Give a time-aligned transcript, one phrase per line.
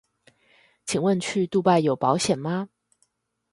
[0.87, 2.69] 請問去杜拜有保險嗎